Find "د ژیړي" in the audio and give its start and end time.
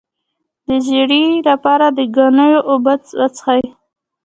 0.67-1.23